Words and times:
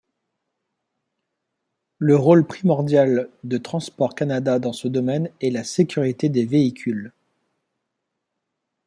Le 1.99 2.15
rôle 2.15 2.43
primordial 2.47 3.29
de 3.43 3.59
Transports 3.59 4.15
Canada 4.15 4.57
dans 4.57 4.73
ce 4.73 4.87
domaine 4.87 5.29
est 5.41 5.51
la 5.51 5.63
sécurité 5.63 6.27
des 6.27 6.43
véhicules. 6.47 7.11